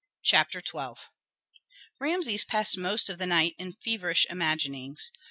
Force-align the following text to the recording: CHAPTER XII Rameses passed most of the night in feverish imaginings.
CHAPTER 0.23 0.63
XII 0.65 0.99
Rameses 1.99 2.43
passed 2.43 2.75
most 2.75 3.07
of 3.07 3.19
the 3.19 3.27
night 3.27 3.53
in 3.59 3.73
feverish 3.73 4.25
imaginings. 4.31 5.11